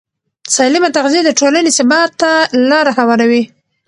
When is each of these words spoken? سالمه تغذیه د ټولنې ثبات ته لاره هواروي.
سالمه 0.55 0.89
تغذیه 0.97 1.21
د 1.25 1.29
ټولنې 1.39 1.71
ثبات 1.77 2.11
ته 2.21 2.31
لاره 2.69 2.91
هواروي. 2.99 3.43